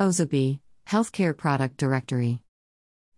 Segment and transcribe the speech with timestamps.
[0.00, 0.58] OZAB,
[0.88, 2.40] Healthcare Product Directory.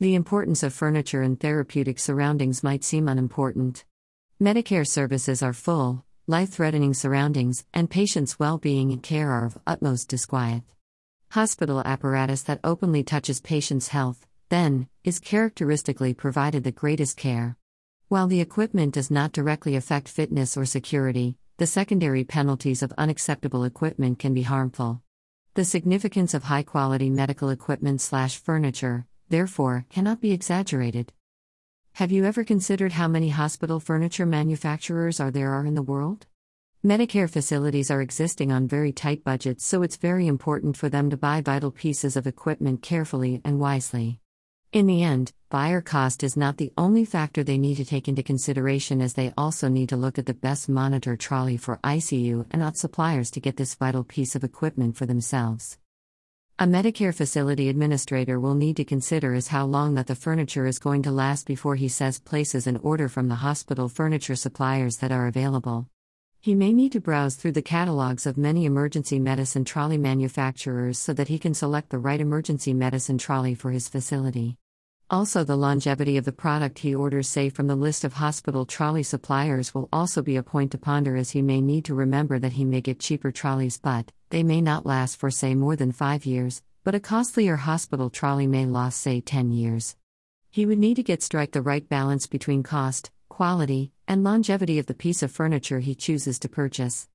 [0.00, 3.84] The importance of furniture in therapeutic surroundings might seem unimportant.
[4.40, 9.58] Medicare services are full, life threatening surroundings, and patients' well being and care are of
[9.66, 10.62] utmost disquiet.
[11.32, 17.58] Hospital apparatus that openly touches patients' health, then, is characteristically provided the greatest care.
[18.08, 23.64] While the equipment does not directly affect fitness or security, the secondary penalties of unacceptable
[23.64, 25.02] equipment can be harmful.
[25.54, 31.12] The significance of high quality medical equipment slash furniture, therefore, cannot be exaggerated.
[31.96, 36.26] Have you ever considered how many hospital furniture manufacturers are there are in the world?
[36.82, 41.18] Medicare facilities are existing on very tight budgets, so it's very important for them to
[41.18, 44.21] buy vital pieces of equipment carefully and wisely.
[44.72, 48.22] In the end, buyer cost is not the only factor they need to take into
[48.22, 52.62] consideration, as they also need to look at the best monitor trolley for ICU and
[52.62, 55.76] not suppliers to get this vital piece of equipment for themselves.
[56.58, 60.78] A Medicare facility administrator will need to consider is how long that the furniture is
[60.78, 65.12] going to last before he says places an order from the hospital furniture suppliers that
[65.12, 65.86] are available.
[66.40, 71.12] He may need to browse through the catalogs of many emergency medicine trolley manufacturers so
[71.12, 74.56] that he can select the right emergency medicine trolley for his facility.
[75.12, 79.02] Also, the longevity of the product he orders, say from the list of hospital trolley
[79.02, 82.54] suppliers, will also be a point to ponder as he may need to remember that
[82.54, 86.24] he may get cheaper trolleys, but they may not last for, say, more than five
[86.24, 89.96] years, but a costlier hospital trolley may last, say, 10 years.
[90.50, 94.86] He would need to get strike the right balance between cost, quality, and longevity of
[94.86, 97.06] the piece of furniture he chooses to purchase.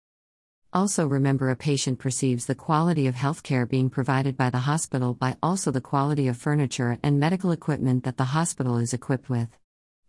[0.73, 5.36] Also, remember a patient perceives the quality of healthcare being provided by the hospital by
[5.42, 9.48] also the quality of furniture and medical equipment that the hospital is equipped with.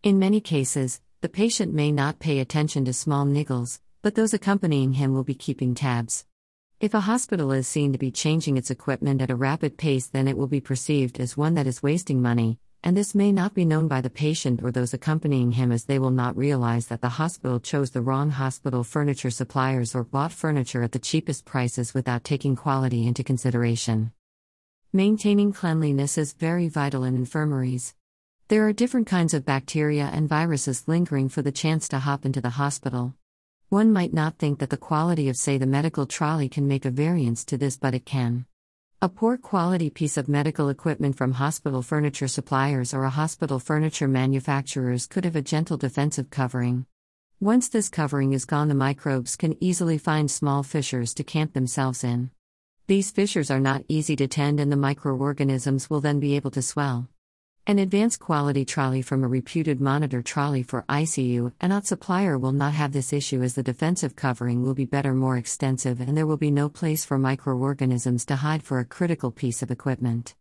[0.03, 4.95] In many cases, the patient may not pay attention to small niggles, but those accompanying
[4.95, 6.25] him will be keeping tabs.
[6.81, 10.29] If a hospital is seen to be changing its equipment at a rapid pace, then
[10.29, 13.65] it will be perceived as one that is wasting money, and this may not be
[13.65, 17.09] known by the patient or those accompanying him as they will not realize that the
[17.09, 22.25] hospital chose the wrong hospital furniture suppliers or bought furniture at the cheapest prices without
[22.25, 24.13] taking quality into consideration.
[24.93, 27.95] Maintaining cleanliness is very vital in infirmaries.
[28.49, 32.41] There are different kinds of bacteria and viruses lingering for the chance to hop into
[32.41, 33.15] the hospital.
[33.69, 36.91] One might not think that the quality of, say, the medical trolley can make a
[36.91, 38.47] variance to this, but it can.
[39.01, 44.09] A poor quality piece of medical equipment from hospital furniture suppliers or a hospital furniture
[44.09, 46.85] manufacturers could have a gentle defensive covering.
[47.39, 52.03] Once this covering is gone, the microbes can easily find small fissures to camp themselves
[52.03, 52.33] in.
[52.89, 56.61] These fissures are not easy to tend, and the microorganisms will then be able to
[56.61, 57.09] swell.
[57.69, 62.53] An advanced quality trolley from a reputed monitor trolley for ICU and not supplier will
[62.53, 66.27] not have this issue as the defensive covering will be better, more extensive, and there
[66.27, 70.35] will be no place for microorganisms to hide for a critical piece of equipment.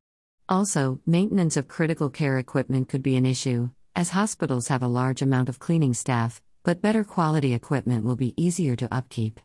[0.47, 5.21] Also, maintenance of critical care equipment could be an issue, as hospitals have a large
[5.21, 9.41] amount of cleaning staff, but better quality equipment will be easier to upkeep.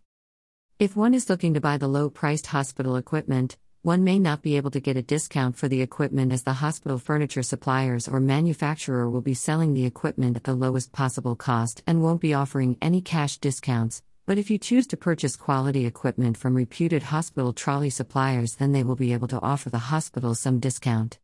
[0.78, 4.56] If one is looking to buy the low priced hospital equipment, one may not be
[4.56, 9.10] able to get a discount for the equipment as the hospital furniture suppliers or manufacturer
[9.10, 13.00] will be selling the equipment at the lowest possible cost and won't be offering any
[13.00, 14.00] cash discounts.
[14.25, 18.84] But if you choose to purchase quality equipment from reputed hospital trolley suppliers, then they
[18.84, 21.19] will be able to offer the hospital some discount.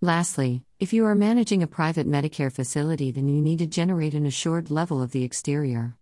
[0.00, 4.26] Lastly, if you are managing a private Medicare facility, then you need to generate an
[4.26, 5.94] assured level of the exterior.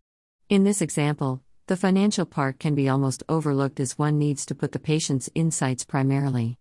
[0.49, 4.73] In this example, the financial part can be almost overlooked as one needs to put
[4.73, 6.53] the patient's insights primarily.